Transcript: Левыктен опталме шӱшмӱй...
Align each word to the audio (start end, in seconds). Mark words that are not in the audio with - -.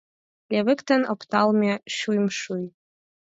Левыктен 0.51 1.01
опталме 1.13 1.73
шӱшмӱй... 1.95 2.65